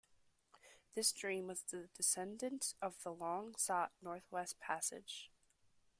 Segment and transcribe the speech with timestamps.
[0.95, 5.29] This dream was the descendant of the long sought Northwest Passage.